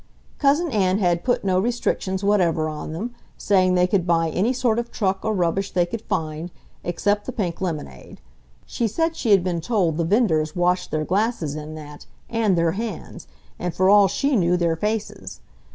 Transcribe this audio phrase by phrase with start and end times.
[0.39, 4.79] Cousin Ann had put no restrictions whatever on them, saying they could buy any sort
[4.79, 6.49] of truck or rubbish they could find,
[6.83, 8.19] except the pink lemonade.
[8.65, 12.71] She said she had been told the venders washed their glasses in that, and their
[12.71, 13.27] hands,
[13.59, 15.39] and for all she knew their faces.